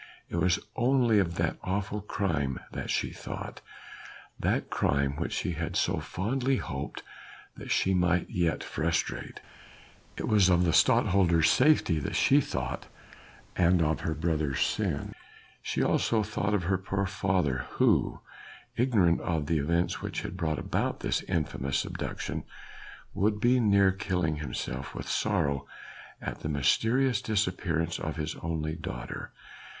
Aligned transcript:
It 0.29 0.37
was 0.37 0.57
only 0.75 1.19
of 1.19 1.35
that 1.35 1.57
awful 1.61 2.01
crime 2.01 2.59
that 2.71 2.89
she 2.89 3.11
thought, 3.11 3.61
that 4.39 4.71
crime 4.71 5.11
which 5.15 5.31
she 5.31 5.51
had 5.51 5.75
so 5.75 5.99
fondly 5.99 6.55
hoped 6.55 7.03
that 7.55 7.69
she 7.69 7.93
might 7.93 8.27
yet 8.27 8.63
frustrate: 8.63 9.41
it 10.17 10.27
was 10.27 10.49
of 10.49 10.63
the 10.65 10.73
Stadtholder's 10.73 11.51
safety 11.51 11.99
that 11.99 12.15
she 12.15 12.41
thought 12.41 12.87
and 13.55 13.83
of 13.83 13.99
her 13.99 14.15
brother's 14.15 14.59
sin. 14.61 15.13
She 15.61 15.83
also 15.83 16.23
thought 16.23 16.55
of 16.55 16.63
her 16.63 16.79
poor 16.79 17.05
father 17.05 17.67
who, 17.73 18.21
ignorant 18.75 19.21
of 19.21 19.45
the 19.45 19.59
events 19.59 20.01
which 20.01 20.21
had 20.23 20.35
brought 20.35 20.57
about 20.57 21.01
this 21.01 21.21
infamous 21.27 21.85
abduction, 21.85 22.43
would 23.13 23.39
be 23.39 23.59
near 23.59 23.91
killing 23.91 24.37
himself 24.37 24.95
with 24.95 25.07
sorrow 25.07 25.67
at 26.19 26.39
the 26.39 26.49
mysterious 26.49 27.21
disappearance 27.21 27.99
of 27.99 28.15
his 28.15 28.35
only 28.37 28.73
daughter. 28.73 29.31